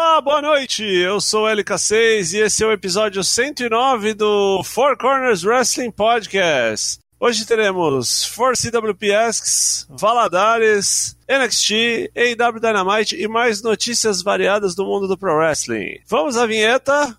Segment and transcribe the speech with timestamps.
[0.00, 0.84] Olá, boa noite.
[0.84, 7.00] Eu sou o LK6 e esse é o episódio 109 do Four Corners Wrestling Podcast.
[7.18, 15.08] Hoje teremos For CWP Asks, Valadares, NXT, AEW Dynamite e mais notícias variadas do mundo
[15.08, 15.98] do Pro Wrestling.
[16.06, 17.18] Vamos à vinheta.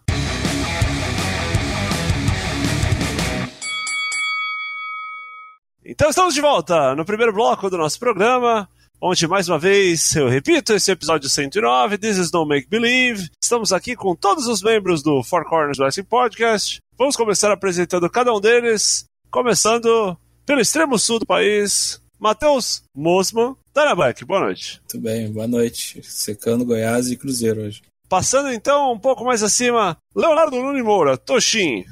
[5.85, 8.69] Então estamos de volta no primeiro bloco do nosso programa,
[9.01, 13.29] onde mais uma vez, eu repito, esse é episódio 109, This is No Make Believe.
[13.41, 16.79] Estamos aqui com todos os membros do Four Corners Wrestling Podcast.
[16.97, 24.25] Vamos começar apresentando cada um deles, começando pelo extremo sul do país, Matheus Mosman, Danaback,
[24.25, 24.81] boa noite.
[24.81, 26.01] Muito bem, boa noite.
[26.03, 27.81] Secando Goiás e Cruzeiro hoje.
[28.09, 31.85] Passando então um pouco mais acima, Leonardo Lune Moura, Toshin.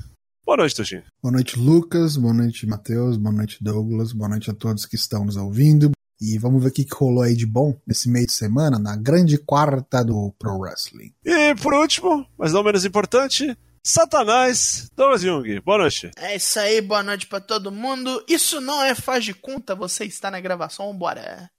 [0.45, 1.01] Boa noite, Toshin.
[1.21, 2.15] Boa noite, Lucas.
[2.17, 3.17] Boa noite, Matheus.
[3.17, 4.13] Boa noite, Douglas.
[4.13, 5.91] Boa noite a todos que estão nos ouvindo.
[6.19, 8.95] E vamos ver o que que rolou aí de bom nesse meio de semana, na
[8.95, 11.13] grande quarta do Pro Wrestling.
[11.23, 15.61] E por último, mas não menos importante, Satanás, Douglas Jung.
[15.61, 16.11] Boa noite.
[16.17, 18.23] É isso aí, boa noite pra todo mundo.
[18.27, 21.49] Isso não é faz de conta, você está na gravação, bora.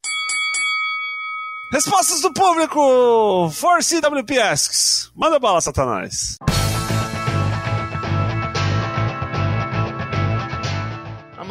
[1.73, 3.51] Respostas do público!
[3.51, 5.11] For CWP Asks.
[5.15, 6.37] Manda bala, Satanás.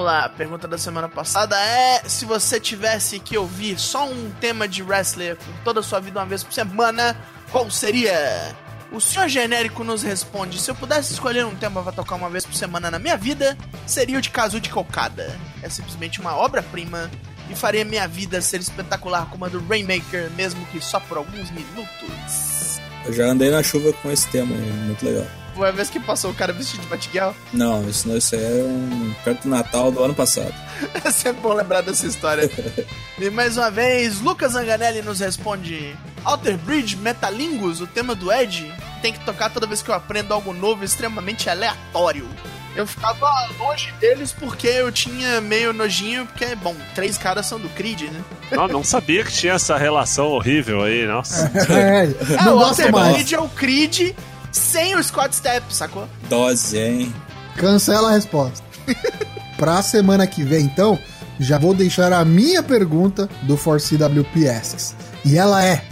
[0.07, 4.67] Lá, a pergunta da semana passada é: se você tivesse que ouvir só um tema
[4.67, 7.15] de wrestler por toda a sua vida uma vez por semana,
[7.51, 8.55] qual seria?
[8.89, 12.45] O senhor genérico nos responde: se eu pudesse escolher um tema pra tocar uma vez
[12.45, 15.37] por semana na minha vida, seria o de Kazuchi Kokada.
[15.61, 17.11] É simplesmente uma obra-prima
[17.49, 21.51] e faria minha vida ser espetacular como a do Rainmaker, mesmo que só por alguns
[21.51, 22.79] minutos.
[23.05, 25.25] Eu já andei na chuva com esse tema, muito legal.
[25.57, 27.31] Foi a vez que passou o cara vestido de Batgirl.
[27.51, 30.53] Não, isso, não, isso aí é um perto do Natal do ano passado.
[31.03, 32.47] É sempre bom lembrar dessa história.
[33.17, 38.71] e mais uma vez, Lucas Anganelli nos responde: Alter Bridge Metalingus, o tema do Ed,
[39.01, 42.29] tem que tocar toda vez que eu aprendo algo novo extremamente aleatório.
[42.75, 47.67] Eu ficava longe deles porque eu tinha meio nojinho, porque, bom, três caras são do
[47.69, 48.23] Creed, né?
[48.51, 51.51] Não, não sabia que tinha essa relação horrível aí, nossa.
[51.73, 52.03] É,
[52.35, 53.15] É, não o Alter mais.
[53.15, 54.13] Bridge é o Creed
[54.57, 56.07] sem o Scott Step, sacou?
[56.29, 57.13] Dose, hein?
[57.55, 58.63] Cancela a resposta.
[59.57, 60.99] pra semana que vem, então,
[61.39, 64.95] já vou deixar a minha pergunta do 4CWP Asks.
[65.23, 65.83] E ela é: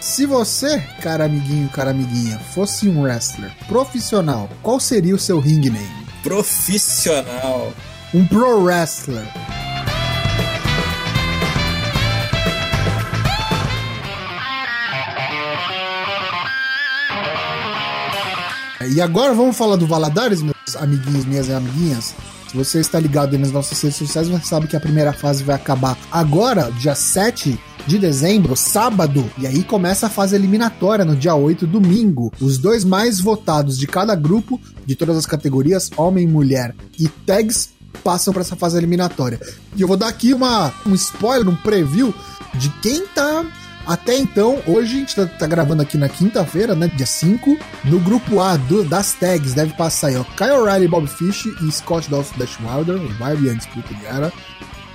[0.00, 5.70] Se você, cara amiguinho, cara amiguinha, fosse um wrestler profissional, qual seria o seu ring
[5.70, 6.06] name?
[6.22, 7.72] Profissional.
[8.14, 9.26] Um pro wrestler.
[18.90, 22.14] E agora vamos falar do Valadares, meus amiguinhos, minhas amiguinhas.
[22.50, 25.44] Se você está ligado aí nas nossas redes sociais, você sabe que a primeira fase
[25.44, 29.30] vai acabar agora, dia 7 de dezembro, sábado.
[29.36, 32.32] E aí começa a fase eliminatória no dia 8, domingo.
[32.40, 37.70] Os dois mais votados de cada grupo, de todas as categorias, homem, mulher e tags,
[38.02, 39.38] passam para essa fase eliminatória.
[39.76, 42.14] E eu vou dar aqui uma, um spoiler, um preview
[42.54, 43.44] de quem tá
[43.88, 46.88] até então, hoje a gente tá, tá gravando aqui na quinta-feira, né?
[46.94, 47.58] Dia 5.
[47.84, 50.24] No grupo A do- das tags deve passar aí, ó.
[50.36, 54.32] Kyle O'Reilly, Bob Fish e Scott Dolph Dash Wilder, o Barbie Undisputed Era.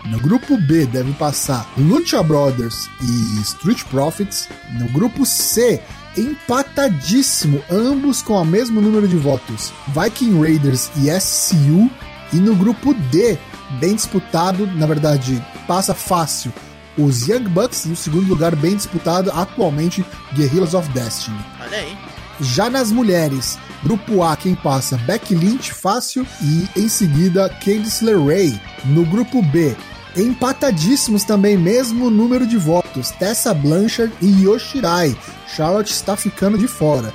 [0.06, 4.48] No grupo B deve passar Lucha Brothers e Street Profits.
[4.78, 5.81] No grupo C,
[6.18, 11.90] empatadíssimo, ambos com o mesmo número de votos, Viking Raiders e SCU.
[12.31, 13.38] E no grupo D,
[13.80, 16.52] bem disputado, na verdade, passa fácil
[16.98, 21.38] os Young Bucks e o segundo lugar bem disputado atualmente Guerrillas of Destiny.
[21.62, 21.98] Olha aí.
[22.40, 28.59] Já nas mulheres, grupo A quem passa Becky Lynch fácil e em seguida Candice LeRae.
[28.86, 29.76] No grupo B,
[30.16, 35.16] empatadíssimos também, mesmo número de votos, Tessa Blanchard e Yoshirai.
[35.48, 37.14] Charlotte está ficando de fora.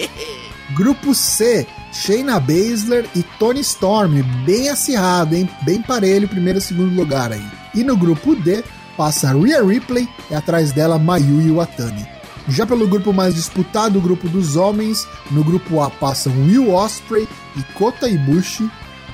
[0.74, 5.48] Grupo C, Shayna Baszler e Tony Storm, bem acirrado, hein?
[5.62, 7.44] Bem parelho, primeiro e segundo lugar aí.
[7.74, 8.62] E no grupo D,
[9.00, 12.06] passa Rhea Ripley e atrás dela Mayu Iwatani.
[12.46, 17.26] Já pelo grupo mais disputado, o grupo dos homens, no grupo A passam Will Ospreay
[17.56, 18.70] e Kota Ibushi.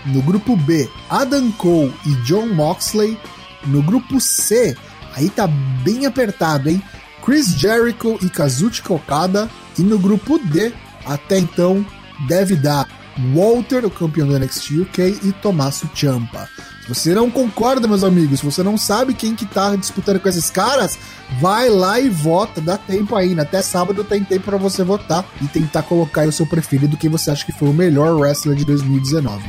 [0.06, 3.16] No grupo B, Adam Cole e John Moxley.
[3.64, 4.76] No grupo C,
[5.14, 6.82] aí tá bem apertado, hein?
[7.24, 9.48] Chris Jericho e Kazuchi Okada.
[9.78, 10.72] E no grupo D,
[11.04, 11.86] até então,
[12.26, 12.88] deve dar
[13.34, 16.48] Walter, o campeão do NXT UK, e Tommaso Ciampa.
[16.82, 20.28] Se você não concorda, meus amigos, se você não sabe quem que tá disputando com
[20.28, 20.98] esses caras,
[21.40, 23.42] vai lá e vota, dá tempo ainda.
[23.42, 27.10] Até sábado tem tempo para você votar e tentar colocar aí o seu preferido, quem
[27.10, 29.42] você acha que foi o melhor wrestler de 2019.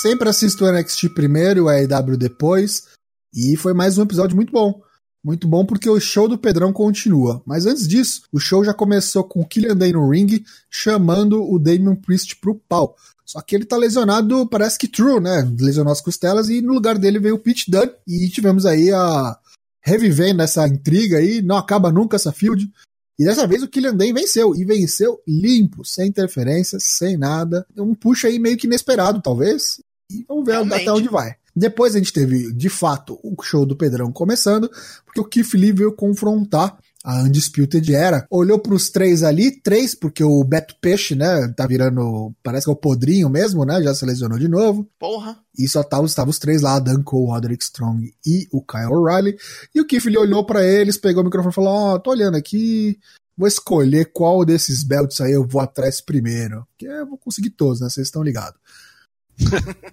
[0.00, 2.88] Sempre assisto o NXT primeiro, o AEW depois.
[3.34, 4.82] E foi mais um episódio muito bom.
[5.24, 7.40] Muito bom porque o show do Pedrão continua.
[7.46, 11.58] Mas antes disso, o show já começou com o Killian Day no ring, chamando o
[11.58, 12.96] Damian Priest pro pau.
[13.24, 15.48] Só que ele tá lesionado, parece que true, né?
[15.58, 17.92] Lesionou as costelas e no lugar dele veio o Pete Dunne.
[18.06, 19.38] E tivemos aí a
[19.80, 22.70] revivendo essa intriga aí, não acaba nunca essa field.
[23.18, 27.66] E dessa vez o Killian Day venceu, e venceu limpo, sem interferência, sem nada.
[27.76, 29.80] Um puxa aí meio que inesperado, talvez.
[30.10, 30.82] E vamos ver Realmente.
[30.82, 31.36] até onde vai.
[31.54, 34.70] Depois a gente teve, de fato, o show do Pedrão começando,
[35.04, 38.26] porque o Keith Lee veio confrontar a Undisputed Era.
[38.30, 42.70] Olhou para os três ali, três, porque o Beto Peixe, né, tá virando, parece que
[42.70, 44.88] é o podrinho mesmo, né, já se lesionou de novo.
[44.98, 45.38] Porra.
[45.58, 49.36] E só tava, tava os três lá, Dan Cole, Roderick Strong e o Kyle O'Reilly.
[49.74, 52.10] E o Keith Lee olhou para eles, pegou o microfone e falou, ó, oh, tô
[52.10, 52.98] olhando aqui,
[53.36, 56.66] vou escolher qual desses belts aí eu vou atrás primeiro.
[56.78, 58.58] Que eu vou conseguir todos, né, vocês estão ligados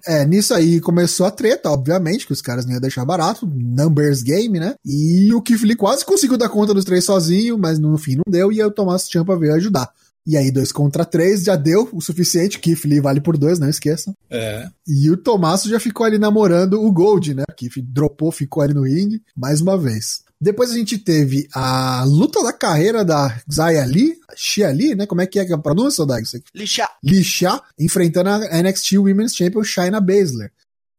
[0.06, 4.22] é, nisso aí começou a treta, obviamente, que os caras não iam deixar barato, numbers
[4.22, 4.74] game, né?
[4.84, 8.52] E o Lee quase conseguiu dar conta dos três sozinho, mas no fim não deu,
[8.52, 9.90] e aí o Thomas Champa veio ajudar.
[10.26, 12.60] E aí, dois contra três já deu o suficiente.
[12.84, 14.14] Lee vale por dois, não esqueçam.
[14.30, 14.68] É.
[14.86, 17.44] E o Tommaso já ficou ali namorando o Gold, né?
[17.56, 20.22] Keith dropou, ficou ali no ringue, mais uma vez.
[20.40, 25.04] Depois a gente teve a luta da carreira da Zaya Lee, Xia Lee, né?
[25.04, 26.24] Como é que é a pronúncia, Dag?
[26.54, 26.88] Lixia.
[27.04, 30.50] Lixia, enfrentando a NXT Women's Champion Shayna Baszler.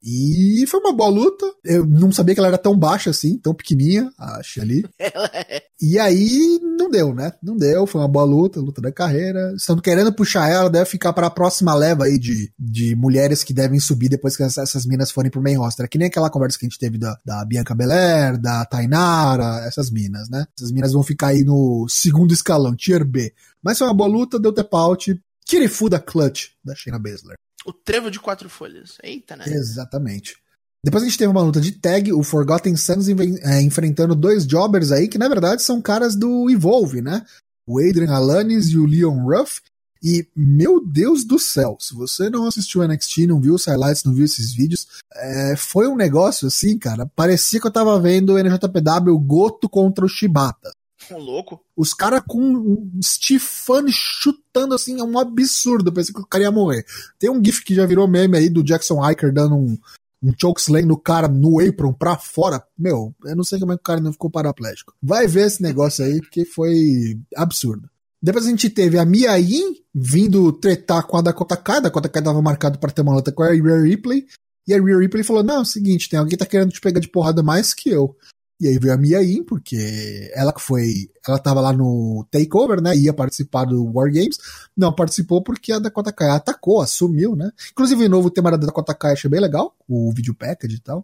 [0.03, 1.45] E foi uma boa luta.
[1.63, 4.86] Eu não sabia que ela era tão baixa assim, tão pequenininha, a Shelly.
[5.00, 5.63] É.
[5.81, 7.33] e aí não deu, né?
[7.42, 9.53] Não deu, foi uma boa luta, luta da carreira.
[9.56, 13.53] Estão querendo puxar ela, deve ficar para a próxima leva aí de, de mulheres que
[13.53, 15.86] devem subir depois que essas, essas minas forem pro main roster.
[15.86, 19.63] É que nem aquela conversa que a gente teve da, da Bianca Belair, da Tainara,
[19.65, 20.45] essas minas, né?
[20.57, 23.33] Essas minas vão ficar aí no segundo escalão, tier B.
[23.62, 25.19] Mas foi uma boa luta, deu tap out.
[25.45, 27.36] Kirifuda clutch da Shayna Baszler.
[27.65, 28.97] O trevo de quatro folhas.
[29.03, 29.45] Eita, né?
[29.47, 30.35] Exatamente.
[30.83, 34.91] Depois a gente teve uma luta de tag, o Forgotten Sons é, enfrentando dois jobbers
[34.91, 37.23] aí, que na verdade são caras do Evolve, né?
[37.67, 39.61] O Adrian Alanis e o Leon Ruff.
[40.03, 44.15] E, meu Deus do céu, se você não assistiu NXT, não viu os highlights, não
[44.15, 47.05] viu esses vídeos, é, foi um negócio assim, cara.
[47.15, 50.71] Parecia que eu tava vendo o NJPW Goto contra o Shibata.
[51.11, 51.61] Um louco.
[51.75, 52.99] Os caras com um
[53.91, 55.91] chutando assim, é um absurdo.
[55.91, 56.85] pensei que o cara ia morrer.
[57.19, 59.77] Tem um GIF que já virou meme aí do Jackson Hiker dando um,
[60.23, 62.63] um chokeslam no cara no apron pra fora.
[62.77, 64.93] Meu, eu não sei como é que o cara não ficou paraplégico.
[65.01, 67.89] Vai ver esse negócio aí, porque foi absurdo.
[68.21, 71.77] Depois a gente teve a Mia Yin vindo tretar com a Dakota Kai.
[71.77, 74.27] A Dakota Kai tava marcado para ter uma luta com a Rhea Ripley.
[74.67, 76.79] E a Rhea Ripley falou: Não, é o seguinte, tem alguém que tá querendo te
[76.79, 78.15] pegar de porrada mais que eu.
[78.61, 81.09] E aí veio a Mia porque ela que foi.
[81.27, 82.95] Ela tava lá no Takeover, né?
[82.95, 84.37] Ia participar do War Games.
[84.77, 87.49] Não participou porque a Dakota Kai atacou, assumiu, né?
[87.71, 91.03] Inclusive, o novo tema da Dakota Kai achei bem legal, o video package e tal.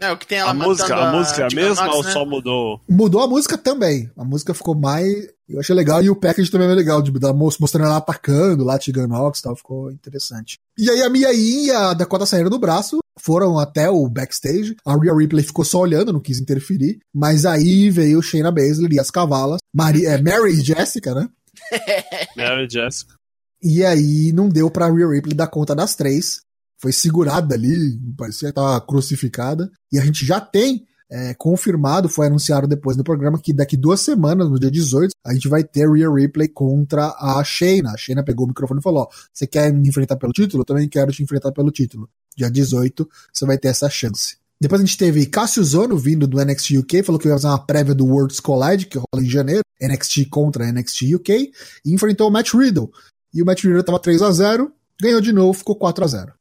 [0.00, 2.04] É, o que tem ela a música, a, a música é a mesma Knox, ou
[2.04, 2.12] né?
[2.12, 2.80] só mudou?
[2.88, 4.10] Mudou a música também.
[4.16, 5.28] A música ficou mais.
[5.46, 8.78] Eu achei legal e o package também é legal, de, da mostrando ela atacando lá,
[8.78, 10.58] Tegan Knox e tal, ficou interessante.
[10.78, 14.76] E aí a Mia Yin e a Dakota saíram do braço, foram até o backstage.
[14.84, 16.98] A Rhea Ripley ficou só olhando, não quis interferir.
[17.14, 19.58] Mas aí veio Shayna Baszler e as cavalas.
[19.74, 21.28] Maria, é, Mary e Jessica, né?
[22.36, 23.14] Mary e Jessica.
[23.62, 26.40] E aí não deu pra Rhea Ripley dar conta das três
[26.80, 29.70] foi segurada ali, parecia que estava crucificada.
[29.92, 34.00] E a gente já tem é, confirmado, foi anunciado depois no programa, que daqui duas
[34.00, 37.90] semanas, no dia 18, a gente vai ter Rhea Ripley contra a Shayna.
[37.90, 40.62] A Shayna pegou o microfone e falou: Ó, você quer me enfrentar pelo título?
[40.62, 42.08] Eu também quero te enfrentar pelo título.
[42.38, 44.36] Dia 18, você vai ter essa chance.
[44.60, 47.58] Depois a gente teve Cassius Zono vindo do NXT UK, falou que ia fazer uma
[47.58, 51.52] prévia do Worlds Collide, que rola em janeiro, NXT contra NXT UK,
[51.84, 52.90] e enfrentou o Matt Riddle.
[53.34, 56.32] E o Matt Riddle tava 3 a 0 ganhou de novo, ficou 4 a 0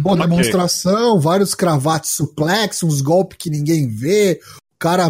[0.00, 0.28] Boa okay.
[0.28, 4.40] demonstração, vários cravates suplex, uns golpes que ninguém vê.
[4.76, 5.08] O cara.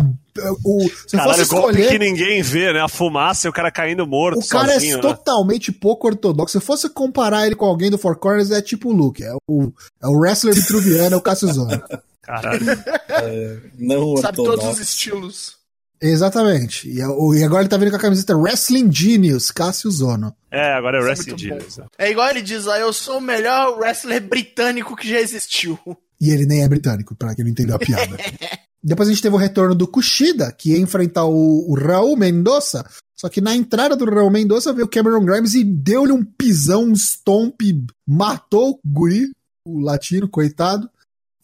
[0.65, 2.81] O, se Caralho, fosse escolher, golpe que ninguém vê, né?
[2.81, 4.39] A fumaça e o cara caindo morto.
[4.39, 5.03] O cara é sozinho, é né?
[5.03, 6.59] totalmente pouco ortodoxo.
[6.59, 9.25] Se fosse comparar ele com alguém do Four Corners, é tipo o Luke.
[9.25, 11.83] É o, é o wrestler vitruviano, é o Cassiusano.
[12.23, 12.65] Caralho.
[13.09, 15.57] É, não Sabe todos os estilos.
[16.01, 16.89] Exatamente.
[16.89, 20.35] E, e, agora ele tá vindo com a camiseta Wrestling Genius, Cássio Zono.
[20.51, 21.81] É, agora é Isso Wrestling é Genius.
[21.99, 25.79] É igual ele diz lá, eu sou o melhor wrestler britânico que já existiu.
[26.21, 28.17] E ele nem é britânico, para quem não entendeu a piada.
[28.87, 32.89] Depois a gente teve o retorno do Kushida, que ia enfrentar o, o Raul Mendoza.
[33.17, 36.85] Só que na entrada do Raul Mendoza veio o Cameron Grimes e deu-lhe um pisão,
[36.85, 37.61] um stomp,
[38.07, 39.29] matou o guri,
[39.67, 40.89] o latino, coitado.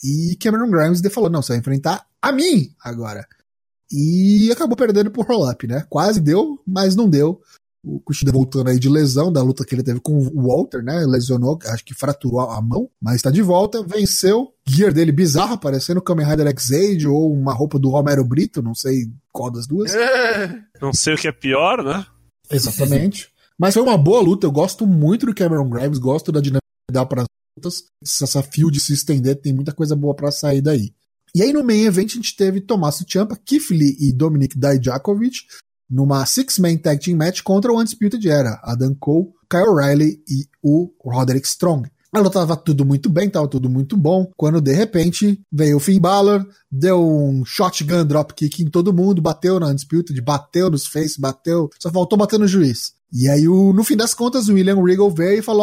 [0.05, 3.27] E Cameron Grimes falou: não, você vai enfrentar a mim agora.
[3.91, 5.85] E acabou perdendo por roll-up, né?
[5.91, 7.43] Quase deu, mas não deu.
[7.85, 11.05] O Kushida voltando aí de lesão da luta que ele teve com o Walter, né?
[11.05, 14.55] Lesionou, acho que fraturou a mão, mas tá de volta, venceu.
[14.65, 18.75] Gear dele bizarro, parecendo o Kamen Rider X-Age ou uma roupa do Romero Brito, não
[18.75, 19.93] sei qual das duas.
[20.81, 22.07] Não sei o que é pior, né?
[22.49, 23.31] Exatamente.
[23.59, 26.95] Mas foi uma boa luta, eu gosto muito do Cameron Grimes, gosto da dinâmica que
[26.95, 27.25] dá para
[27.57, 27.85] lutas.
[28.01, 30.95] Essa field se estender, tem muita coisa boa para sair daí.
[31.35, 33.39] E aí no main event a gente teve Tommaso Ciampa,
[33.71, 35.47] Lee e Dominic Dijakovic
[35.93, 40.91] numa six-man tag team match contra o Undisputed Era, Adam Cole, Kyle O'Reilly e o
[41.05, 41.91] Roderick Strong.
[42.15, 45.81] A luta tava tudo muito bem, tava tudo muito bom, quando de repente veio o
[45.81, 51.21] Finn Balor, deu um shotgun dropkick em todo mundo, bateu na Undisputed, bateu nos face,
[51.21, 52.93] bateu, só faltou bater no juiz.
[53.13, 55.63] E aí, o, no fim das contas, o William Regal veio e falou: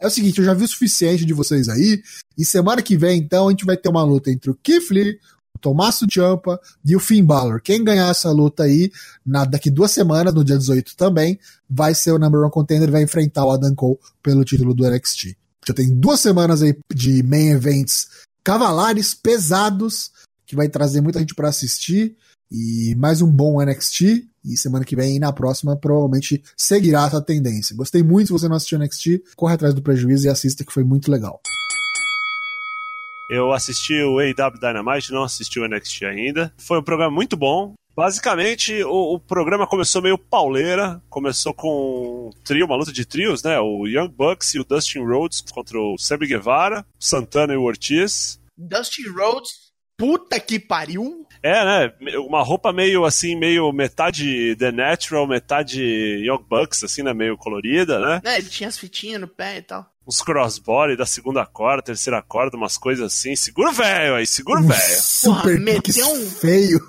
[0.00, 2.00] é o seguinte, eu já vi o suficiente de vocês aí,
[2.36, 5.18] e semana que vem, então, a gente vai ter uma luta entre o Keith Lee,
[5.58, 7.60] o Tommaso Ciampa e o Finn Balor.
[7.60, 8.90] Quem ganhar essa luta aí,
[9.26, 11.38] na, daqui duas semanas, no dia 18 também,
[11.68, 14.88] vai ser o number one contender e vai enfrentar o Adam Cole pelo título do
[14.88, 15.36] NXT.
[15.66, 18.08] Já tem duas semanas aí de main events
[18.42, 20.10] cavalares pesados,
[20.46, 22.16] que vai trazer muita gente para assistir,
[22.50, 27.20] e mais um bom NXT, e semana que vem e na próxima provavelmente seguirá essa
[27.20, 27.76] tendência.
[27.76, 30.84] Gostei muito se você não assistiu NXT, corre atrás do prejuízo e assista que foi
[30.84, 31.42] muito legal.
[33.28, 36.52] Eu assisti o AW Dynamite, não assisti o NXT ainda.
[36.56, 37.74] Foi um programa muito bom.
[37.94, 41.02] Basicamente, o, o, programa começou meio pauleira.
[41.10, 43.60] Começou com trio, uma luta de trios, né?
[43.60, 48.40] O Young Bucks e o Dustin Rhodes contra o Sammy Guevara, Santana e o Ortiz.
[48.56, 49.50] Dustin Rhodes,
[49.98, 51.26] puta que pariu!
[51.42, 51.92] É, né?
[52.18, 55.82] Uma roupa meio assim, meio metade The Natural, metade
[56.24, 57.12] Young Bucks, assim, né?
[57.14, 58.20] Meio colorida, né?
[58.24, 59.86] É, ele tinha as fitinhas no pé e tal.
[60.06, 63.36] Uns crossbody da segunda corda, terceira corda, umas coisas assim.
[63.36, 65.02] Segura o velho aí, segura o velho.
[65.02, 66.30] Super kick um...
[66.30, 66.80] feio.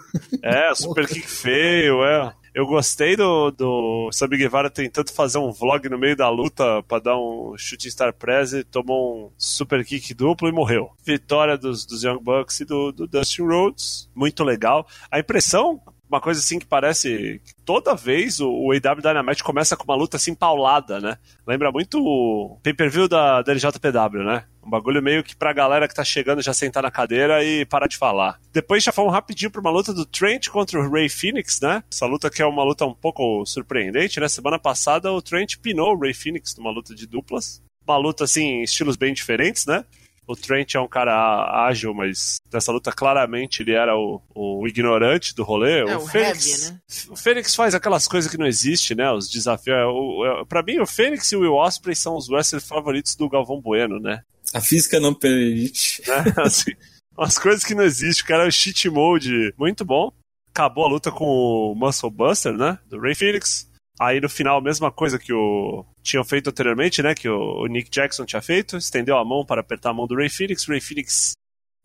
[0.42, 2.34] É, super kick feio, é.
[2.54, 7.04] Eu gostei do, do Sabi Guevara tentando fazer um vlog no meio da luta para
[7.04, 10.92] dar um shooting star press, tomou um super kick duplo e morreu.
[11.06, 14.88] Vitória dos, dos Young Bucks e do, do Dustin Rhodes, muito legal.
[15.12, 19.78] A impressão, uma coisa assim que parece que toda vez o, o AW Dynamite começa
[19.78, 21.18] com uma luta assim paulada, né?
[21.46, 24.44] Lembra muito o pay-per-view da, da LJPW, né?
[24.66, 27.88] Um bagulho meio que pra galera que tá chegando já sentar na cadeira e parar
[27.88, 28.40] de falar.
[28.52, 31.84] Depois já fomos rapidinho pra uma luta do Trent contra o Ray Phoenix, né?
[31.92, 34.28] Essa luta que é uma luta um pouco surpreendente, né?
[34.28, 37.62] Semana passada o Trent pinou o Ray Phoenix numa luta de duplas.
[37.88, 39.84] Uma luta, assim, estilos bem diferentes, né?
[40.30, 45.34] O Trent é um cara ágil, mas nessa luta claramente ele era o, o ignorante
[45.34, 45.80] do rolê.
[45.80, 46.80] É, o, o Fênix, heavy, né?
[47.10, 49.12] o Fênix faz aquelas coisas que não existem, né?
[49.12, 49.76] Os desafios.
[49.76, 53.28] é, é, pra mim, o Fênix e o Will Osprey são os wrestlers favoritos do
[53.28, 54.22] Galvão Bueno, né?
[54.54, 56.04] A física não permite.
[56.08, 56.24] né?
[56.46, 56.74] Assim,
[57.18, 58.24] umas coisas que não existem.
[58.24, 60.12] O cara é um cheat mode muito bom.
[60.50, 62.78] Acabou a luta com o Muscle Buster, né?
[62.88, 63.68] Do Ray Phoenix.
[64.00, 67.14] Aí no final, a mesma coisa que o tinham feito anteriormente, né?
[67.14, 70.16] Que o, o Nick Jackson tinha feito, estendeu a mão para apertar a mão do
[70.16, 70.68] Ray Phoenix.
[70.68, 71.34] O Ray Phoenix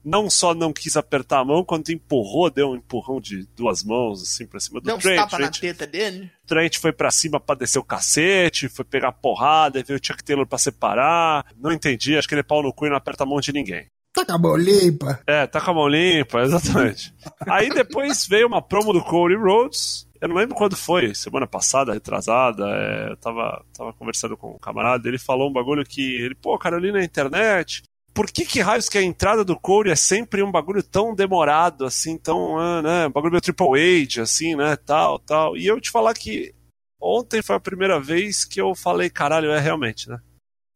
[0.05, 4.23] não só não quis apertar a mão, quanto empurrou, deu um empurrão de duas mãos,
[4.23, 5.17] assim, pra cima do Deu Trent.
[5.17, 6.31] tapa na Trent, teta dele.
[6.47, 10.47] Trent foi pra cima pra descer o cacete, foi pegar porrada, veio o Chuck Taylor
[10.47, 11.47] pra separar.
[11.57, 13.53] Não entendi, acho que ele é pau no cu e não aperta a mão de
[13.53, 13.87] ninguém.
[14.15, 15.21] Tá com a mão limpa.
[15.27, 17.13] É, tá com a mão limpa, exatamente.
[17.49, 20.09] Aí depois veio uma promo do Cody Rhodes.
[20.21, 22.65] Eu não lembro quando foi, semana passada, retrasada.
[22.65, 26.57] é, eu tava, tava conversando com um camarada, ele falou um bagulho que ele, pô,
[26.57, 27.83] cara, eu li na internet.
[28.15, 31.85] Por que que raios que a entrada do Cody é sempre um bagulho tão demorado,
[31.85, 35.57] assim, tão, ah, né, um bagulho meio Triple H, assim, né, tal, tal.
[35.57, 36.55] E eu te falar que
[37.01, 40.21] ontem foi a primeira vez que eu falei, caralho, é realmente, né?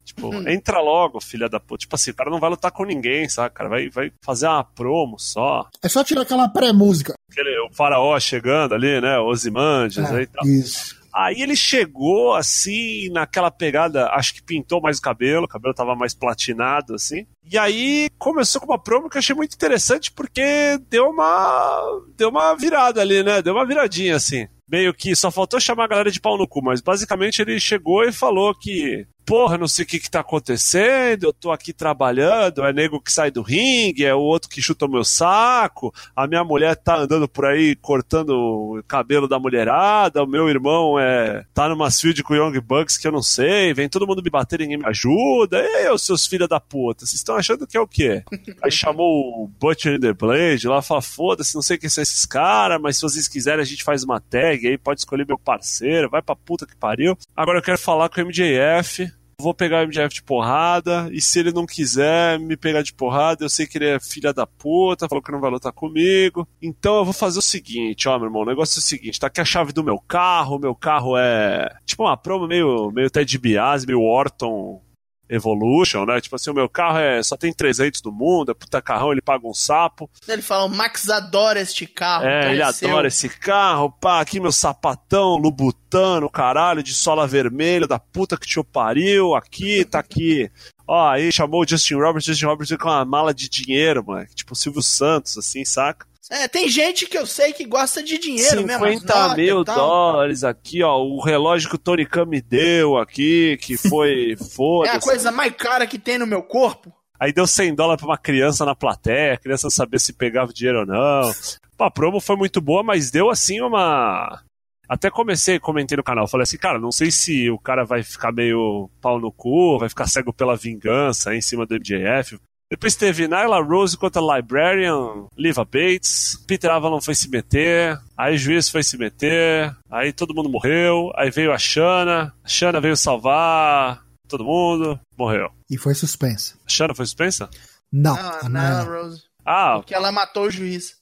[0.08, 0.48] Tipo, Hum.
[0.48, 1.80] entra logo, filha da puta.
[1.82, 3.54] Tipo assim, o cara não vai lutar com ninguém, sabe?
[3.54, 5.68] cara vai, vai fazer uma promo só.
[5.82, 7.12] É só tirar aquela pré-música.
[7.30, 9.18] Aquele, o faraó chegando ali, né?
[9.18, 10.46] Osimandias aí e tal.
[10.46, 10.96] Isso.
[11.14, 15.94] Aí ele chegou assim, naquela pegada, acho que pintou mais o cabelo, o cabelo tava
[15.96, 17.26] mais platinado, assim.
[17.50, 21.82] E aí começou com uma promo que eu achei muito interessante, porque deu uma.
[22.16, 23.42] deu uma virada ali, né?
[23.42, 24.46] Deu uma viradinha, assim.
[24.70, 28.04] Meio que só faltou chamar a galera de pau no cu, mas basicamente ele chegou
[28.04, 29.06] e falou que.
[29.28, 33.12] Porra, não sei o que que tá acontecendo, eu tô aqui trabalhando, é nego que
[33.12, 36.96] sai do ringue, é o outro que chuta o meu saco, a minha mulher tá
[36.96, 42.22] andando por aí cortando o cabelo da mulherada, o meu irmão é tá numa field
[42.22, 44.86] com o Young Bucks que eu não sei, vem todo mundo me bater, ninguém me
[44.86, 48.24] ajuda, e os seus filhos da puta, vocês estão achando que é o quê?
[48.64, 52.24] Aí chamou o Butcher in the Blade lá, fala, foda-se, não sei quem são esses
[52.24, 56.08] caras, mas se vocês quiserem a gente faz uma tag aí, pode escolher meu parceiro,
[56.08, 57.14] vai pra puta que pariu.
[57.36, 61.38] Agora eu quero falar com o MJF, vou pegar o MJF de porrada, e se
[61.38, 65.08] ele não quiser me pegar de porrada, eu sei que ele é filha da puta,
[65.08, 66.46] falou que não vai lutar comigo.
[66.60, 69.28] Então eu vou fazer o seguinte, ó, meu irmão, o negócio é o seguinte, tá
[69.28, 73.38] aqui a chave do meu carro, meu carro é tipo uma promo meio, meio Ted
[73.38, 74.82] Bias, meio Orton
[75.28, 76.20] Evolution, né?
[76.20, 79.20] Tipo assim, o meu carro é só tem 300 do mundo, é puta carrão, ele
[79.20, 80.10] paga um sapo.
[80.26, 82.24] Ele fala, o Max adora este carro.
[82.24, 82.88] É, ele seu.
[82.88, 88.46] adora esse carro, pá, aqui meu sapatão, lubutano, caralho, de sola vermelha, da puta que
[88.46, 90.50] te pariu, aqui, tá aqui.
[90.86, 94.54] Ó, aí chamou o Justin Roberts, Justin Roberts com uma mala de dinheiro, mano, tipo
[94.54, 96.07] Silvio Santos, assim, saca?
[96.30, 98.84] É, tem gente que eu sei que gosta de dinheiro mesmo.
[98.84, 99.76] 50 as notas mil tal.
[99.76, 104.36] dólares aqui, ó, o relógio que o Tony Khan me deu aqui, que foi,
[104.84, 106.92] É a coisa mais cara que tem no meu corpo.
[107.18, 110.80] Aí deu 100 dólares pra uma criança na plateia, a criança sabia se pegava dinheiro
[110.80, 111.32] ou não.
[111.76, 114.42] Pô, a promo foi muito boa, mas deu assim uma.
[114.88, 118.32] Até comecei, comentei no canal, falei assim, cara, não sei se o cara vai ficar
[118.32, 122.38] meio pau no cu, vai ficar cego pela vingança aí em cima do MJF.
[122.70, 128.38] Depois teve Nyla Rose contra Librarian, Liva Bates, Peter Avalon foi se meter, aí o
[128.38, 132.94] juiz foi se meter, aí todo mundo morreu, aí veio a Shana, a Shana veio
[132.94, 135.50] salvar todo mundo, morreu.
[135.70, 136.58] E foi suspensa.
[136.66, 137.48] A Shana foi suspensa?
[137.90, 138.82] Não, Ah, a Nyla.
[138.82, 139.22] Rose.
[139.46, 140.94] Ah, Porque ela matou o juiz.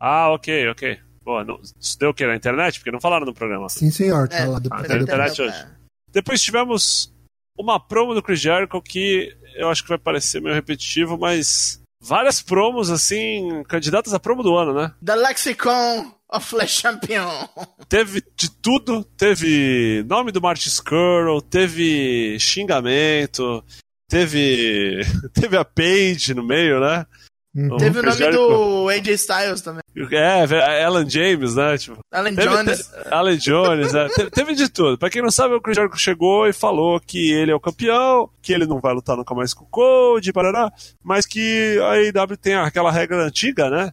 [0.00, 0.98] ah, ok, ok.
[1.24, 2.80] Boa, não, isso deu o que na internet?
[2.80, 3.68] Porque não falaram no programa.
[3.68, 4.26] Sim, senhor.
[4.28, 5.44] Tá É, lá Ah, tá na internet É.
[5.44, 5.66] hoje.
[6.12, 7.14] Depois tivemos
[7.58, 12.42] uma promo do Chris Jericho que eu acho que vai parecer meio repetitivo, mas várias
[12.42, 14.92] promos, assim, candidatas a promo do ano, né?
[15.04, 17.48] The Lexicon of Le Champion.
[17.88, 23.62] Teve de tudo, teve nome do Martin Skrull, teve xingamento,
[24.08, 27.06] teve teve a Paige no meio, né?
[27.54, 27.76] Uhum.
[27.76, 28.38] Teve o nome Jericho.
[28.38, 29.82] do AJ Styles também.
[30.10, 31.76] É, Alan James, né?
[31.76, 32.78] Tipo, Alan Teve, Jones.
[32.86, 34.08] te- Alan Jones, é.
[34.08, 34.96] Teve, teve de tudo.
[34.96, 38.30] Pra quem não sabe, o Chris Jericho chegou e falou que ele é o campeão,
[38.40, 40.72] que ele não vai lutar nunca mais com o Code, parará,
[41.04, 41.90] mas que a
[42.22, 43.92] AEW tem aquela regra antiga, né?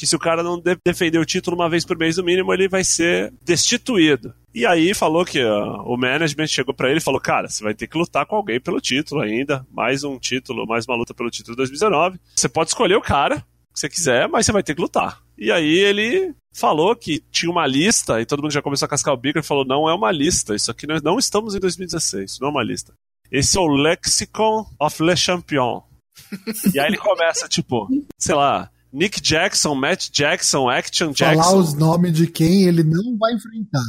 [0.00, 2.54] Que se o cara não de- defender o título uma vez por mês no mínimo,
[2.54, 4.32] ele vai ser destituído.
[4.54, 7.74] E aí falou que ó, o management chegou pra ele e falou: Cara, você vai
[7.74, 9.62] ter que lutar com alguém pelo título ainda.
[9.70, 12.18] Mais um título, mais uma luta pelo título de 2019.
[12.34, 15.20] Você pode escolher o cara que você quiser, mas você vai ter que lutar.
[15.36, 19.12] E aí ele falou que tinha uma lista, e todo mundo já começou a cascar
[19.12, 22.30] o bico e falou: não é uma lista, isso aqui nós não estamos em 2016,
[22.30, 22.94] isso não é uma lista.
[23.30, 25.82] Esse é o Lexicon of Le Champion.
[26.74, 27.86] e aí ele começa, tipo,
[28.18, 33.16] sei lá, Nick Jackson, Matt Jackson, Action Falar Jackson, os nomes de quem ele não
[33.18, 33.82] vai enfrentar.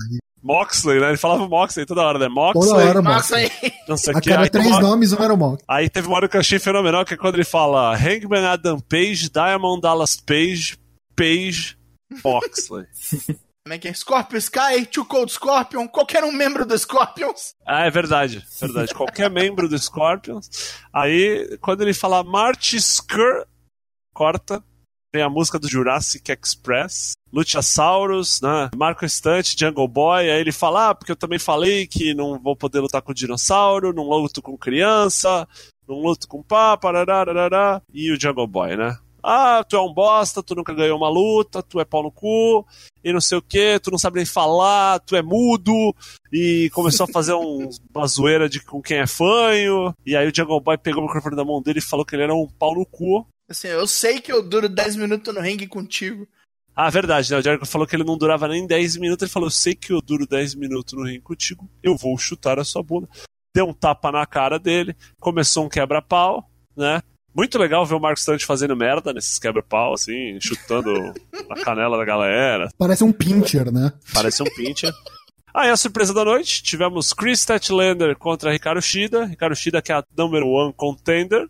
[0.43, 1.09] Moxley, né?
[1.09, 2.27] Ele falava Moxley toda hora, né?
[2.27, 3.49] Moxley, Toda hora, Nossa, mano.
[3.61, 3.71] aí.
[3.87, 4.29] não sei A que.
[4.29, 5.63] cada Aí, três uma- nomes, um era o Monk.
[5.67, 8.79] aí teve uma hora que eu achei fenomenal, que é quando ele fala Hangman Adam
[8.79, 10.77] Page, Diamond Dallas Page,
[11.15, 11.77] Page,
[12.23, 12.85] Moxley.
[13.63, 13.93] Como é que é?
[13.93, 17.53] Scorpio Sky, Too Cold Scorpion, qualquer um membro do Scorpions.
[17.63, 18.91] Ah, é verdade, verdade.
[18.95, 20.49] Qualquer membro do Scorpions.
[20.91, 23.45] Aí, quando ele fala March Skr,
[24.15, 24.63] corta,
[25.13, 28.69] vem a música do Jurassic Express, Luchasaurus, né?
[28.75, 30.29] Marco Estante, Jungle Boy.
[30.29, 33.93] Aí ele fala, ah, porque eu também falei que não vou poder lutar com dinossauro,
[33.93, 35.47] não luto com criança,
[35.87, 38.97] não luto com pá, parará, e o Jungle Boy, né?
[39.23, 42.65] Ah, tu é um bosta, tu nunca ganhou uma luta, tu é pau no cu,
[43.03, 45.93] e não sei o que, tu não sabe nem falar, tu é mudo,
[46.33, 50.35] e começou a fazer um, uma zoeira de com quem é fanho, e aí o
[50.35, 52.73] Jungle Boy pegou o microfone da mão dele e falou que ele era um pau
[52.73, 53.27] no cu.
[53.51, 56.27] Assim, eu sei que eu duro 10 minutos no ringue contigo.
[56.75, 57.37] Ah, verdade, né?
[57.37, 59.91] O Jericho falou que ele não durava nem 10 minutos, ele falou, eu sei que
[59.91, 63.09] eu duro 10 minutos no ringue contigo, eu vou chutar a sua bunda.
[63.53, 67.01] Deu um tapa na cara dele, começou um quebra-pau, né?
[67.35, 70.91] Muito legal ver o Marcos Stunt fazendo merda nesses quebra-pau, assim, chutando
[71.49, 73.91] a canela da galera, Parece um pincher, né?
[74.13, 74.93] Parece um pincher.
[75.53, 79.25] Aí a surpresa da noite, tivemos Chris Statlander contra Ricardo Shida.
[79.25, 81.49] Ricardo Shida que é a number one contender.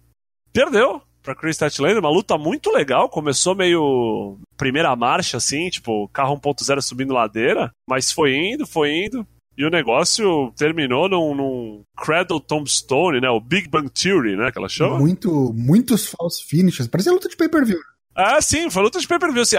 [0.52, 3.10] Perdeu pra Chris Statlander, uma luta muito legal.
[3.10, 7.72] Começou meio primeira marcha, assim, tipo, carro 1.0 subindo ladeira.
[7.88, 9.26] Mas foi indo, foi indo.
[9.58, 13.30] E o negócio terminou num, num Cradle Tombstone, né?
[13.30, 14.52] O Big Bang Theory, né?
[14.52, 14.98] Que ela chama.
[14.98, 16.88] Muito, muitos false finishes.
[16.88, 17.80] Parecia luta de pay-per-view.
[18.16, 19.42] Ah, sim, foi luta de pay-per-view.
[19.42, 19.58] Assim,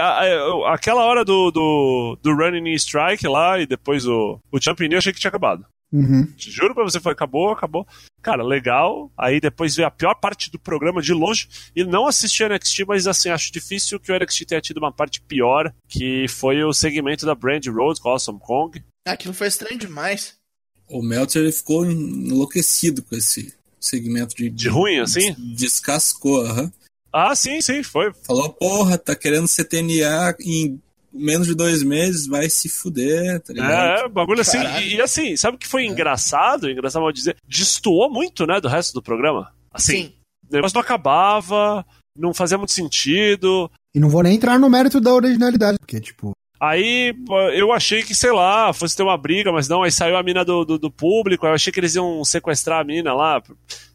[0.67, 5.13] aquela hora do, do, do Running Strike lá e depois o, o Jumping eu achei
[5.13, 5.65] que tinha acabado.
[5.93, 6.25] Uhum.
[6.35, 7.87] Te Juro pra você, foi, acabou, acabou.
[8.19, 9.11] Cara, legal.
[9.15, 11.47] Aí depois veio a pior parte do programa de longe.
[11.75, 14.91] E não assisti a NXT, mas assim, acho difícil que o NXT tenha tido uma
[14.91, 18.83] parte pior, que foi o segmento da Brand Rhodes com Awesome Kong.
[19.05, 20.35] Aquilo foi estranho demais.
[20.89, 24.49] O Meltzer ele ficou enlouquecido com esse segmento de.
[24.49, 25.35] De ruim, assim?
[25.37, 26.71] Descascou, aham.
[27.11, 28.11] Ah, sim, sim, foi.
[28.25, 30.81] Falou, porra, tá querendo CTNA em
[31.13, 34.05] menos de dois meses, vai se fuder, tá ligado?
[34.05, 34.57] É, bagulho assim.
[34.57, 34.85] Caralho.
[34.85, 36.69] E, e assim, sabe o que foi engraçado?
[36.69, 37.37] Engraçado mal dizer.
[37.47, 39.53] Destoou muito, né, do resto do programa.
[39.71, 40.13] Assim, Sim.
[40.49, 41.85] o negócio não acabava,
[42.17, 43.69] não fazia muito sentido.
[43.93, 47.13] E não vou nem entrar no mérito da originalidade, porque, tipo, Aí
[47.55, 50.45] eu achei que, sei lá, fosse ter uma briga, mas não, aí saiu a mina
[50.45, 53.43] do, do, do público, aí eu achei que eles iam sequestrar a mina lá.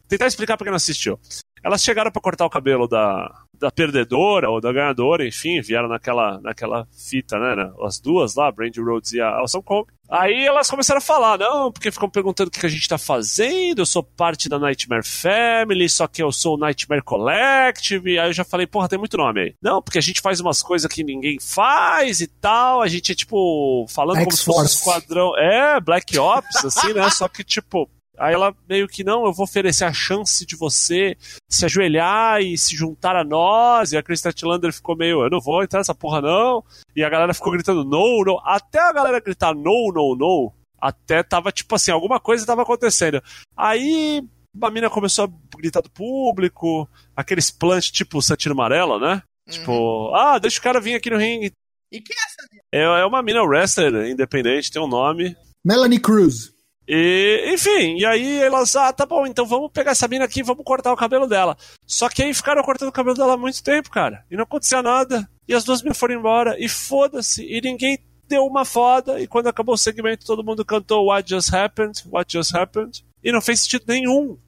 [0.07, 1.19] Tentar explicar pra quem não assistiu.
[1.63, 6.39] Elas chegaram pra cortar o cabelo da, da perdedora ou da ganhadora, enfim, vieram naquela,
[6.39, 7.71] naquela fita, né, né?
[7.83, 9.87] As duas lá, Brandy Rhodes e a Awesome Kong.
[10.09, 13.79] Aí elas começaram a falar, não, porque ficam perguntando o que a gente tá fazendo,
[13.79, 18.33] eu sou parte da Nightmare Family, só que eu sou o Nightmare Collective, aí eu
[18.33, 19.55] já falei, porra, tem muito nome aí.
[19.61, 23.15] Não, porque a gente faz umas coisas que ninguém faz e tal, a gente é
[23.15, 27.87] tipo, falando como se fosse um esquadrão, é, Black Ops, assim, né, só que tipo...
[28.19, 31.15] Aí ela meio que não, eu vou oferecer a chance de você
[31.49, 33.91] se ajoelhar e se juntar a nós.
[33.91, 36.63] E a Krista Tillander ficou meio, eu não vou entrar nessa porra não.
[36.95, 38.39] E a galera ficou gritando no, no.
[38.43, 40.51] Até a galera gritar no, no, no.
[40.81, 43.21] Até tava tipo assim, alguma coisa tava acontecendo.
[43.55, 44.21] Aí
[44.61, 49.23] a mina começou a gritar do público, aqueles plant tipo Santino Amarela, né?
[49.47, 49.53] Uhum.
[49.53, 51.51] Tipo, ah, deixa o cara vir aqui no ringue.
[51.91, 52.47] E quem é essa?
[52.71, 55.35] É, é uma mina wrestler independente, tem um nome.
[55.65, 56.53] Melanie Cruz.
[56.91, 60.65] E, enfim, e aí elas, ah, tá bom, então vamos pegar essa mina aqui vamos
[60.65, 61.55] cortar o cabelo dela.
[61.85, 64.25] Só que aí ficaram cortando o cabelo dela há muito tempo, cara.
[64.31, 65.29] E não acontecia nada.
[65.47, 66.55] E as duas minas foram embora.
[66.57, 67.45] E foda-se.
[67.45, 69.21] E ninguém deu uma foda.
[69.21, 73.05] E quando acabou o segmento, todo mundo cantou What Just Happened, What Just Happened.
[73.23, 74.39] E não fez sentido nenhum.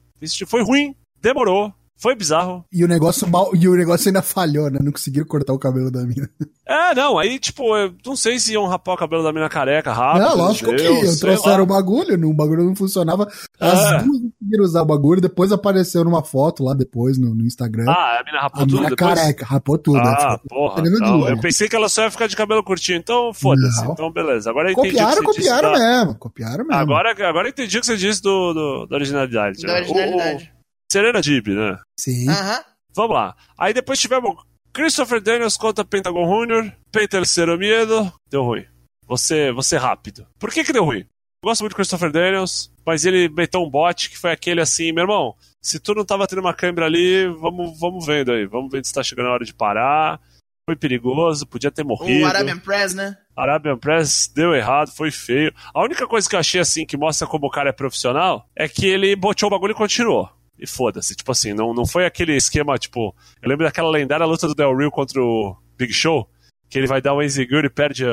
[0.48, 2.64] Foi ruim, demorou, foi bizarro.
[2.72, 4.78] E o negócio mal, e o negócio ainda falhou, né?
[4.82, 6.28] Não conseguiram cortar o cabelo da mina.
[6.66, 9.92] É, não, aí tipo, eu não sei se iam rapar o cabelo da mina careca
[9.92, 10.22] rápido.
[10.22, 11.12] não, lógico que Deus, iam.
[11.12, 13.28] sei Trouxeram o bagulho, não- o bagulho não funcionava.
[13.60, 13.98] As É.
[14.02, 17.84] duas conseguiram usar o bagulho, depois apareceu numa foto lá depois no, no Instagram.
[17.88, 19.14] Ah, a mina rapou a tudo mina depois?
[19.14, 19.98] careca, rapou tudo.
[19.98, 20.82] Ah, Ficou porra.
[20.82, 23.84] não, eu pensei que ela só ia ficar de cabelo curtinho, então foda-se.
[23.84, 24.50] Então beleza.
[24.50, 26.14] Agora eu entendi o Copiaram, que você disse copiaram da- mesmo.
[26.18, 26.74] Copiaram mesmo.
[26.80, 29.62] Agora, agora eu entendi o que você disse do, do- da originalidade.
[29.62, 29.78] Da né?
[29.80, 30.44] originalidade.
[30.44, 30.61] O, o
[30.92, 31.78] Serena Dib, né?
[31.98, 32.28] Sim.
[32.28, 32.62] Aham.
[32.94, 33.34] Vamos lá.
[33.56, 34.36] Aí depois tivemos
[34.74, 38.12] Christopher Daniels contra Pentagon Jr., Penta Zero Medo.
[38.30, 38.66] Deu ruim.
[39.06, 40.26] Você, você rápido.
[40.38, 40.98] Por que que deu ruim?
[40.98, 44.92] Eu gosto muito do Christopher Daniels, mas ele meteu um bot que foi aquele assim,
[44.92, 48.44] meu irmão, se tu não tava tendo uma câmera ali, vamos, vamos vendo aí.
[48.44, 50.20] Vamos ver se tá chegando a hora de parar.
[50.68, 52.26] Foi perigoso, podia ter morrido.
[52.26, 53.16] O Arabian Press, né?
[53.34, 55.54] Arabian Press deu errado, foi feio.
[55.72, 58.68] A única coisa que eu achei assim que mostra como o cara é profissional é
[58.68, 60.28] que ele botou o bagulho e continuou.
[60.58, 63.14] E foda-se, tipo assim, não, não foi aquele esquema, tipo.
[63.40, 66.28] Eu lembro daquela lendária luta do Del Rio contra o Big Show,
[66.68, 68.04] que ele vai dar um Enziguri e perde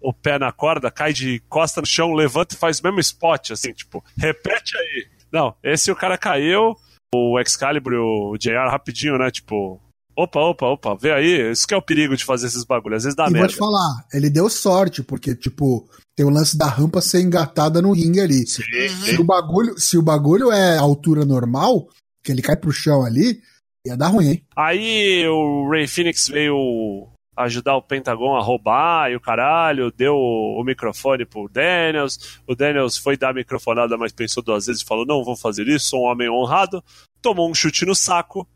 [0.00, 3.50] o pé na corda, cai de costa no chão, levanta e faz o mesmo spot,
[3.50, 5.06] assim, tipo, repete aí.
[5.32, 6.76] Não, esse o cara caiu,
[7.14, 9.30] o Excalibur e o JR rapidinho, né?
[9.30, 9.80] Tipo,
[10.22, 13.02] opa, opa, opa, vê aí, isso que é o perigo de fazer esses bagulhos, às
[13.04, 13.48] vezes dá e vou merda.
[13.48, 17.92] te falar, ele deu sorte, porque, tipo, tem o lance da rampa ser engatada no
[17.92, 18.46] ringue ali.
[18.46, 19.16] Sim, Se sim.
[19.18, 21.88] o bagulho, se o bagulho é altura normal,
[22.24, 23.40] que ele cai pro chão ali,
[23.86, 24.44] ia dar ruim, hein?
[24.56, 30.62] Aí o Ray Phoenix veio ajudar o Pentagon a roubar e o caralho, deu o
[30.64, 32.40] microfone pro Daniels.
[32.46, 35.68] O Daniels foi dar a microfonada, mas pensou duas vezes e falou: Não vou fazer
[35.68, 36.82] isso, sou um homem honrado.
[37.22, 38.46] Tomou um chute no saco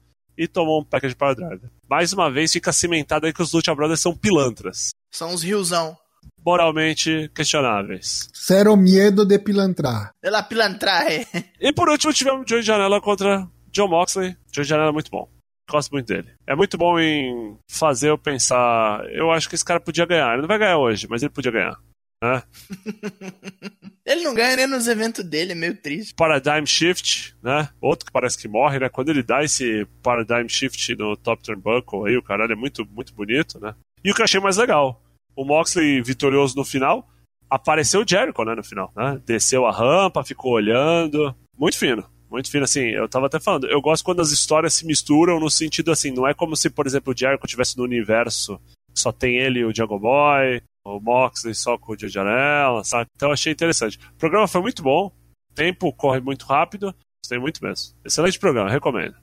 [0.43, 1.71] e tomou um package para driver.
[1.89, 5.97] Mais uma vez fica cimentado aí que os Lucha Brothers são pilantras, São os riozão.
[6.45, 8.29] moralmente questionáveis.
[8.37, 10.11] Zero medo de pilantrar.
[10.23, 11.27] Ela pilantrae.
[11.61, 14.37] E por último tivemos Joey Janela contra John Moxley.
[14.53, 15.29] Joey Janela é muito bom.
[15.71, 16.29] Gosto muito dele.
[16.47, 19.05] É muito bom em fazer eu pensar.
[19.11, 20.33] Eu acho que esse cara podia ganhar.
[20.33, 21.79] Ele não vai ganhar hoje, mas ele podia ganhar.
[22.23, 22.43] Né?
[24.05, 26.15] Ele não ganha nem nos eventos dele, é meio triste.
[26.15, 27.69] Paradigm Shift, né?
[27.81, 28.89] Outro que parece que morre, né?
[28.89, 33.15] Quando ele dá esse Paradigm Shift no Top Turnbuckle aí, o caralho é muito, muito
[33.15, 33.75] bonito, né?
[34.05, 35.01] E o que eu achei mais legal,
[35.37, 37.09] o Moxley vitorioso no final,
[37.49, 39.21] apareceu o Jericho, né, no final, né?
[39.25, 42.05] Desceu a rampa, ficou olhando, muito fino.
[42.29, 45.51] Muito fino, assim, eu tava até falando, eu gosto quando as histórias se misturam no
[45.51, 48.59] sentido assim, não é como se, por exemplo, o Jericho estivesse no universo
[48.95, 53.09] só tem ele e o Jungle Boy, o Moxley só com o Joe Janela, sabe?
[53.15, 53.99] Então achei interessante.
[53.99, 55.07] O programa foi muito bom,
[55.51, 57.95] o tempo corre muito rápido, gostei muito mesmo.
[58.05, 59.15] Excelente programa, recomendo.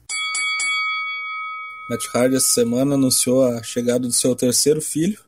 [1.90, 5.18] Matt Hardy essa semana anunciou a chegada do seu terceiro filho,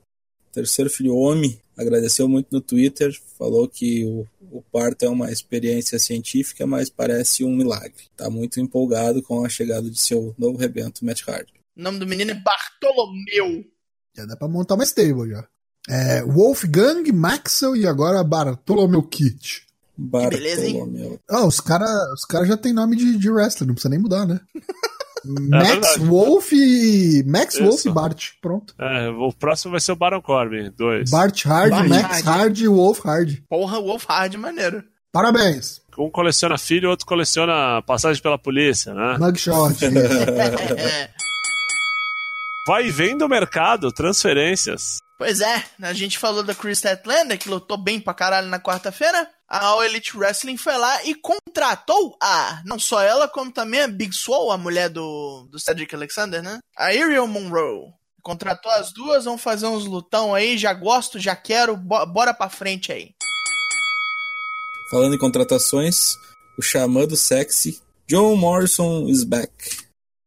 [0.52, 1.60] terceiro filho homem.
[1.76, 7.44] Agradeceu muito no Twitter, falou que o, o parto é uma experiência científica, mas parece
[7.44, 8.04] um milagre.
[8.14, 11.52] Tá muito empolgado com a chegada de seu novo rebento, Matt Hardy.
[11.74, 13.64] O nome do menino é Bartolomeu.
[14.14, 15.48] Já dá pra montar uma stable já.
[15.88, 19.66] É, Wolfgang, Maxwell e agora Bartolomeu Kit.
[19.96, 21.18] beleza, hein?
[21.28, 24.26] Ah, os caras os cara já tem nome de, de wrestler, não precisa nem mudar,
[24.26, 24.40] né?
[25.24, 26.04] Max verdade.
[26.04, 27.22] Wolf e.
[27.26, 27.64] Max Isso.
[27.64, 28.30] Wolf e Bart.
[28.40, 28.74] Pronto.
[28.78, 31.10] É, o próximo vai ser o Baron Corbin, dois.
[31.10, 32.24] Bart Hard, Bart Max Hard.
[32.24, 33.38] Hard e Wolf Hard.
[33.48, 34.82] Porra, Wolf Hard, maneiro.
[35.12, 35.80] Parabéns.
[35.98, 39.18] Um coleciona filho, o outro coleciona passagem pela polícia, né?
[39.18, 39.76] Mugshot.
[40.76, 41.10] É.
[42.66, 44.98] Vai e vem do mercado, transferências.
[45.24, 49.30] Pois é, a gente falou da Chris Statlander, que lutou bem pra caralho na quarta-feira.
[49.48, 53.86] A All Elite Wrestling foi lá e contratou a, não só ela, como também a
[53.86, 56.58] Big Swole, a mulher do, do Cedric Alexander, né?
[56.76, 57.92] A Ariel Monroe.
[58.20, 62.48] Contratou as duas, vão fazer uns lutão aí, já gosto, já quero, bo- bora pra
[62.50, 63.10] frente aí.
[64.90, 66.16] Falando em contratações,
[66.58, 69.52] o Xamã do Sexy, John Morrison is back.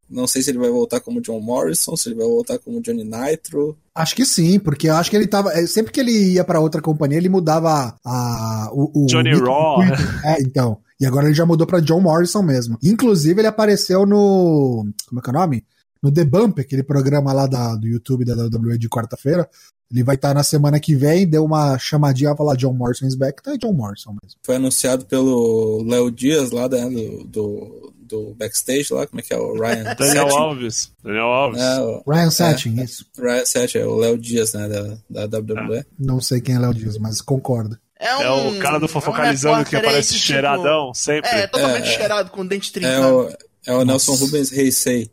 [0.09, 3.03] Não sei se ele vai voltar como John Morrison, se ele vai voltar como Johnny
[3.03, 3.75] Nitro.
[3.93, 5.51] Acho que sim, porque eu acho que ele tava.
[5.53, 8.69] é, Sempre que ele ia pra outra companhia, ele mudava a.
[8.71, 9.77] O, o Johnny do Raw.
[9.77, 10.25] Twitter.
[10.25, 10.77] É, então.
[10.99, 12.77] E agora ele já mudou pra John Morrison mesmo.
[12.83, 14.85] Inclusive, ele apareceu no.
[15.09, 15.65] Como é que é o nome?
[16.01, 19.49] No The Bump, aquele programa lá da, do YouTube da WWE de quarta-feira.
[19.91, 23.15] Ele vai estar na semana que vem, deu uma chamadinha pra lá, John Morrison is
[23.15, 23.39] back.
[23.39, 24.39] Então é John Morrison mesmo.
[24.43, 29.33] Foi anunciado pelo Léo Dias lá né, do, do, do backstage lá, como é que
[29.33, 29.37] é?
[29.37, 30.37] O Ryan Daniel Setting.
[30.37, 30.91] Alves.
[31.03, 31.61] Daniel Alves.
[31.61, 33.05] É, o Ryan Setting, isso.
[33.17, 34.67] Ryan Setting, é o Léo Dias, né,
[35.09, 35.83] da, da WWE.
[35.99, 37.77] Não sei quem é Léo Dias, mas concordo.
[37.99, 41.29] É o cara do um Fofocalizando que repórter aí aparece que, tipo, cheiradão, sempre.
[41.31, 41.97] É, totalmente É, é.
[41.97, 43.17] cheirado, com dente É trincando.
[43.17, 43.33] o,
[43.65, 44.15] é o Nelson.
[44.15, 45.09] Rubens Reisei.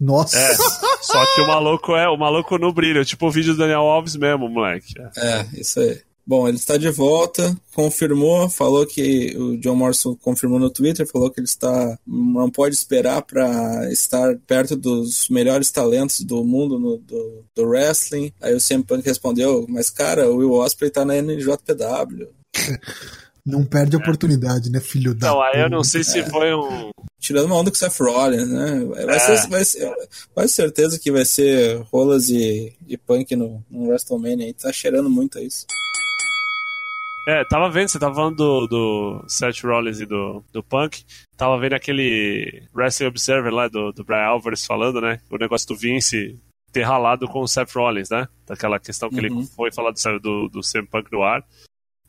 [0.00, 0.36] Nossa.
[0.38, 0.54] É,
[1.02, 4.16] só que o maluco é o maluco no brilho, tipo o vídeo do Daniel Alves
[4.16, 4.94] mesmo, moleque.
[5.16, 6.00] É, isso aí.
[6.24, 11.28] Bom, ele está de volta, confirmou, falou que o John Morrison confirmou no Twitter, falou
[11.30, 16.98] que ele está não pode esperar para estar perto dos melhores talentos do mundo no-
[16.98, 18.32] do, do wrestling.
[18.40, 22.28] Aí o CM Punk respondeu, mas cara, o Will Ospreay tá na NJPW.
[23.44, 25.26] Não perde a oportunidade, né, filho da.
[25.26, 26.90] Então, aí eu não sei se foi um.
[27.18, 28.84] Tirando uma onda com o Seth Rollins, né?
[29.04, 29.18] Vai É.
[29.18, 29.92] ser, vai ser,
[30.32, 34.52] quase certeza que vai ser Rolas e, e Punk no, no WrestleMania aí.
[34.54, 35.66] Tá cheirando muito a isso.
[37.26, 41.04] É, tava vendo, você tava falando do, do Seth Rollins e do, do Punk.
[41.36, 45.20] Tava vendo aquele Wrestling Observer lá do, do Brian Alvarez falando, né?
[45.30, 46.36] O negócio do Vince
[46.72, 48.26] ter ralado com o Seth Rollins, né?
[48.46, 49.24] Daquela questão que Uhum.
[49.40, 51.44] ele foi falar do, do, do CM Punk no ar.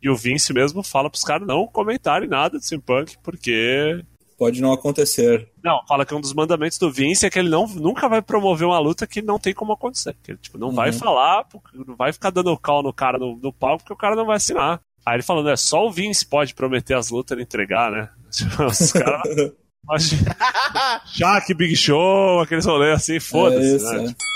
[0.01, 4.03] E o Vince mesmo fala pros caras não comentarem nada do CM Punk, porque
[4.35, 5.47] Pode não acontecer.
[5.63, 8.67] Não, fala que um dos mandamentos do Vince é que ele não, nunca vai promover
[8.67, 10.15] uma luta que não tem como acontecer.
[10.23, 10.97] Que ele tipo, não vai Uhum.
[10.97, 11.45] falar,
[11.87, 14.37] não vai ficar dando cal no cara no, no palco, porque o cara não vai
[14.37, 14.81] assinar.
[15.05, 18.09] Aí ele falando, é só o Vince pode prometer as lutas e entregar, né?
[18.65, 19.51] Os caras.
[21.13, 24.09] Shaq, Big Show, aqueles rolês assim, É foda-se, isso, né?
[24.09, 24.33] é.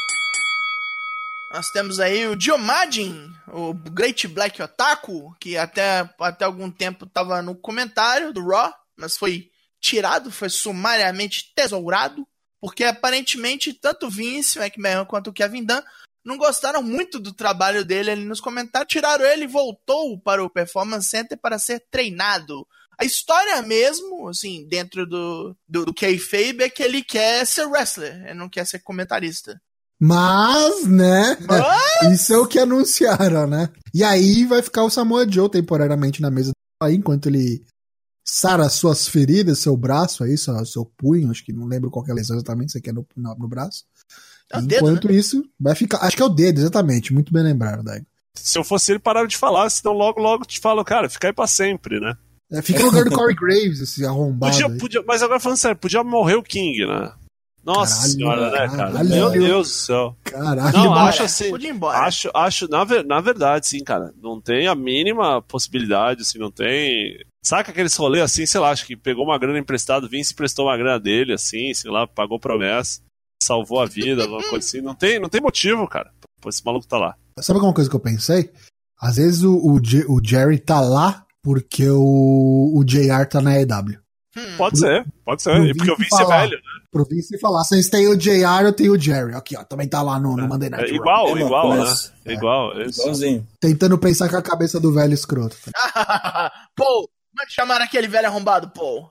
[1.55, 7.41] Nós temos aí o Diomagin, o Great Black Otaku, que até, até algum tempo tava
[7.41, 9.49] no comentário do Raw, mas foi
[9.79, 12.27] tirado, foi sumariamente tesourado,
[12.59, 15.81] porque aparentemente tanto o Vince McMahon quanto o Kevin Dunn
[16.27, 20.49] não gostaram muito do trabalho dele ali nos comentários, tiraram ele e voltou para o
[20.49, 22.67] Performance Center para ser treinado.
[22.99, 28.25] A história mesmo, assim, dentro do, do, do kayfabe é que ele quer ser wrestler,
[28.25, 29.57] ele não quer ser comentarista.
[29.99, 31.37] Mas, né?
[31.47, 33.69] Mas- Isso é o que anunciaram, né?
[33.93, 36.51] E aí vai ficar o Samoa Joe temporariamente na mesa
[36.83, 37.63] aí, enquanto ele
[38.25, 42.11] sara suas feridas, seu braço aí, seu, seu punho, acho que não lembro qual que
[42.11, 43.85] é a lesão exatamente, você quer no, no, no braço.
[44.51, 45.99] É dedo, enquanto isso, vai ficar.
[45.99, 47.13] Acho que é o dedo, exatamente.
[47.13, 48.05] Muito bem lembrado, Daigo.
[48.33, 51.33] Se eu fosse ele, parava de falar, senão logo, logo te falo, cara, fica aí
[51.33, 52.15] pra sempre, né?
[52.51, 54.53] É, fica no lugar do Corey Graves, esse arrombado.
[54.53, 57.11] Podia, podia, mas agora falando sério, podia morrer o King, né?
[57.67, 58.91] Nossa Caralho, senhora, né, cara?
[58.93, 59.09] caralho.
[59.09, 60.15] Meu Deus do céu.
[60.23, 61.49] Caralho, Não, acho assim.
[61.49, 61.97] Podia ir embora.
[61.97, 64.13] Acho, acho na, na verdade, sim, cara.
[64.23, 67.19] Não tem a mínima possibilidade, assim, não tem.
[67.43, 70.77] Saca aqueles rolês assim, sei lá, acho que pegou uma grana emprestada, Vince prestou uma
[70.77, 73.01] grana dele, assim, sei lá, pagou promessa,
[73.41, 74.81] salvou a vida, alguma coisa assim.
[74.81, 76.11] Não tem, não tem motivo, cara.
[76.41, 77.15] Pô, esse maluco tá lá.
[77.39, 78.51] Sabe uma coisa que eu pensei?
[78.99, 79.75] Às vezes o, o,
[80.09, 83.97] o Jerry tá lá porque o, o JR tá na EW.
[84.35, 84.57] Hum.
[84.57, 85.51] Pode ser, pode ser.
[85.51, 86.41] Pro E porque o Vince é falar.
[86.41, 86.61] velho, né?
[86.91, 89.33] Pro Vince falar, vocês têm o JR, eu tenho o Jerry.
[89.33, 90.95] Aqui, ó, também tá lá no, no Monday É Night Raw.
[90.95, 91.77] igual, Mesma igual, né?
[91.77, 92.13] coisa.
[92.25, 93.01] É igual, isso.
[93.01, 93.47] Igualzinho.
[93.59, 95.55] Tentando pensar com a cabeça do velho escroto.
[96.75, 99.09] Paul, mande chamar aquele velho arrombado, Paul.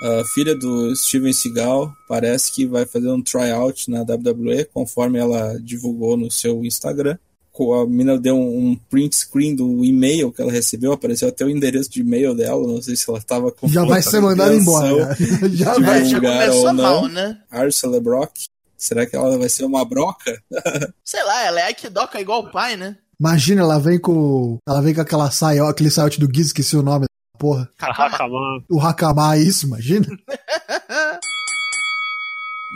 [0.00, 5.58] A filha do Steven Seagal parece que vai fazer um tryout na WWE, conforme ela
[5.60, 7.18] divulgou no seu Instagram.
[7.60, 11.50] A mina deu um, um print screen do e-mail que ela recebeu, apareceu até o
[11.50, 15.08] endereço de e-mail dela, não sei se ela tava com Já vai ser mandado embora.
[15.08, 15.16] né?
[15.50, 16.04] Já vai.
[16.04, 17.36] Já começou mal, né?
[17.52, 18.30] Ursula Brock.
[18.76, 20.40] Será que ela vai ser uma broca?
[21.04, 22.96] Sei lá, ela é Aikidoka igual o pai, né?
[23.18, 24.58] Imagina, ela vem com.
[24.64, 27.08] Ela vem com aquela saia, aquele saiote do Giz, esqueci o nome
[27.38, 27.70] porra.
[27.80, 28.64] Mano.
[28.70, 30.06] O Hakama, isso, imagina.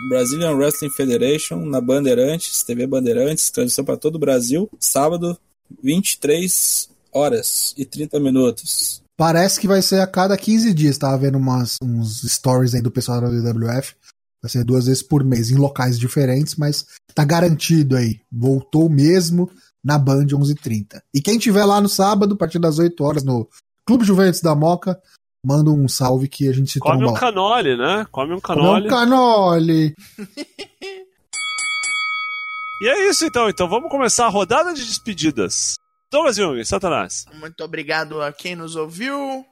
[0.09, 5.39] Brazilian Wrestling Federation na Bandeirantes, TV Bandeirantes, transmissão para todo o Brasil, sábado,
[5.83, 9.03] 23 horas e 30 minutos.
[9.17, 10.99] Parece que vai ser a cada 15 dias.
[10.99, 13.95] Tava vendo umas, uns stories aí do pessoal da WWF.
[14.43, 18.21] Vai ser duas vezes por mês, em locais diferentes, mas tá garantido aí.
[18.31, 19.49] Voltou mesmo
[19.85, 21.01] na Band 11h30.
[21.15, 23.49] E quem tiver lá no sábado, a partir das 8 horas, no
[23.87, 25.01] Clube Juventus da Moca,
[25.45, 28.07] manda um salve que a gente se Come tromba um canole, né?
[28.11, 28.87] Come um Come canole.
[28.87, 29.95] um canole.
[32.81, 33.49] E é isso então.
[33.49, 35.75] Então vamos começar a rodada de despedidas.
[36.11, 37.25] Douglas Jung, Satanás.
[37.35, 39.45] Muito obrigado a quem nos ouviu.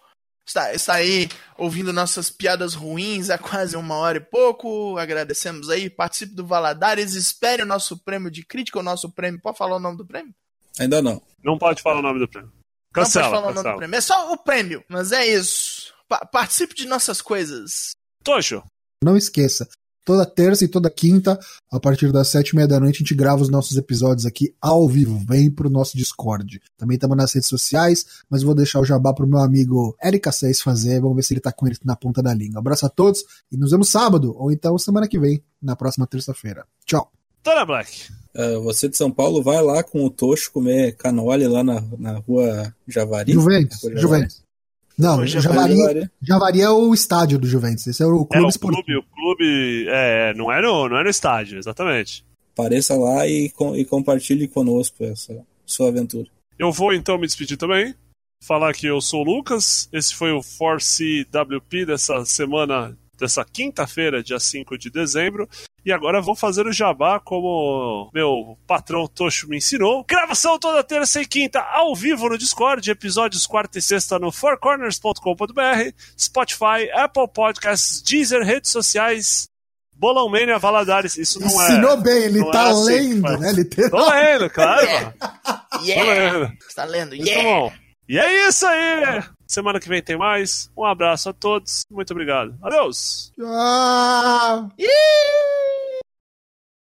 [0.46, 4.96] Está, está aí ouvindo nossas piadas ruins há quase uma hora e pouco.
[4.98, 5.88] Agradecemos aí.
[5.88, 7.14] Participe do Valadares.
[7.14, 9.40] Espere o nosso prêmio de crítica, o nosso prêmio.
[9.40, 10.34] Pode falar o nome do prêmio?
[10.78, 11.22] Ainda não.
[11.42, 12.52] Não pode falar o nome do prêmio.
[12.94, 13.96] Não Cancela, pode falar o nome do prêmio.
[13.96, 14.84] É só o prêmio.
[14.88, 15.92] Mas é isso.
[16.08, 17.90] Pa- participe de nossas coisas.
[18.24, 18.62] Tocho,
[19.02, 19.66] Não esqueça,
[20.04, 21.38] toda terça e toda quinta,
[21.72, 24.54] a partir das sete e meia da noite, a gente grava os nossos episódios aqui
[24.60, 25.18] ao vivo.
[25.26, 26.60] Vem pro nosso Discord.
[26.76, 30.60] Também estamos nas redes sociais, mas vou deixar o jabá pro meu amigo Erika 6
[30.60, 31.00] fazer.
[31.00, 32.58] Vamos ver se ele tá com ele na ponta da língua.
[32.58, 36.66] Abraço a todos e nos vemos sábado, ou então semana que vem, na próxima terça-feira.
[36.84, 37.10] Tchau.
[37.42, 38.10] Tana Black.
[38.40, 42.18] Ah, você de São Paulo, vai lá com o Tocho comer canole lá na, na
[42.18, 43.32] rua Javari.
[43.32, 43.82] Juventus.
[43.82, 44.00] Rua Javari.
[44.00, 44.42] Juventus.
[44.98, 46.10] Não, Javari, Javari.
[46.22, 47.86] Javari é o estádio do Juventus.
[47.86, 48.84] Esse é o É clube o esportivo.
[48.84, 49.86] clube, o clube.
[49.88, 52.24] É, não é no, não é no estádio, exatamente.
[52.52, 56.28] Apareça lá e, com- e compartilhe conosco essa sua aventura.
[56.58, 57.94] Eu vou então me despedir também.
[58.44, 59.88] Falar que eu sou o Lucas.
[59.92, 65.48] Esse foi o Force WP dessa semana, dessa quinta-feira, dia 5 de dezembro.
[65.84, 70.04] E agora vou fazer o jabá como meu patrão Tocho me ensinou.
[70.08, 75.92] Gravação toda terça e quinta ao vivo no Discord, episódios quarta e sexta no fourcorners.com.br,
[76.18, 79.48] Spotify, Apple Podcasts, Deezer, redes sociais,
[79.94, 81.16] Bolão Mania, Valadares.
[81.16, 81.64] Isso não é.
[81.72, 83.40] Ensinou bem, ele não tá é assim lendo, faz.
[83.40, 83.50] né?
[83.50, 84.10] Tô Literal.
[84.10, 84.86] lendo, claro.
[85.70, 86.32] Tô Yeah!
[86.32, 86.52] lendo.
[86.60, 87.14] Você tá lendo?
[87.14, 87.42] Yeah!
[87.42, 87.72] bom.
[88.08, 89.22] E é isso aí.
[89.50, 90.70] Semana que vem tem mais.
[90.76, 91.82] Um abraço a todos.
[91.90, 92.56] Muito obrigado.
[92.62, 93.32] Adeus.
[93.36, 94.70] Tchau.
[94.78, 95.79] Yeah!